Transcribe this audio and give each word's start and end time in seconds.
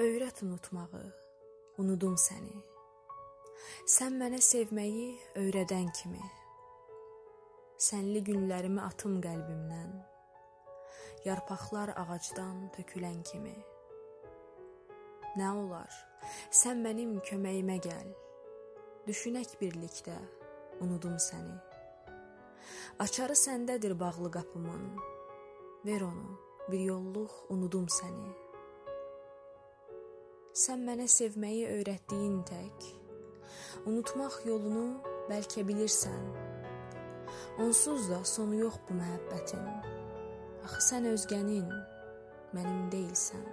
Öyrət 0.00 0.38
unutmağı, 0.40 1.02
unudum 1.76 2.14
səni. 2.16 2.54
Sən 3.84 4.14
mənə 4.16 4.38
sevməyi 4.40 5.18
öyrədən 5.36 5.90
kimi. 5.92 6.28
Sənli 7.76 8.22
günlərimi 8.24 8.80
atım 8.80 9.18
qəlbimdən. 9.20 9.90
Yarpaqlar 11.26 11.92
ağacdan 12.00 12.70
tökülən 12.72 13.18
kimi. 13.20 13.52
Nə 15.36 15.50
olar? 15.60 15.92
Sən 16.48 16.80
mənim 16.80 17.18
köməyimə 17.28 17.76
gəl. 17.84 18.14
Düşünək 19.04 19.58
birlikdə, 19.60 20.16
unudum 20.80 21.18
səni. 21.20 21.58
Açarı 22.96 23.36
səndədir 23.36 23.92
bağlı 24.00 24.32
qapımın. 24.38 24.88
Ver 25.84 26.08
onu, 26.08 26.40
bir 26.70 26.80
yolluq 26.80 27.44
unudum 27.52 27.92
səni. 27.92 28.41
Sən 30.52 30.82
mənə 30.84 31.06
sevməyi 31.08 31.62
öyrətdiyin 31.64 32.42
tək, 32.44 32.88
unutmaq 33.88 34.34
yolunu 34.44 34.98
bəlkə 35.30 35.62
bilirsən. 35.64 36.26
Onsuz 37.64 38.10
da 38.10 38.18
sonu 38.28 38.58
yox 38.60 38.76
bu 38.84 38.98
məhəbbətin. 38.98 39.64
Axı 40.66 40.82
sən 40.90 41.08
özgənin, 41.08 41.70
mənim 42.52 42.84
deyilsən. 42.92 43.48